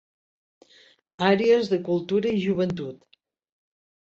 [1.27, 3.07] Àrees de Cultura i Joventut.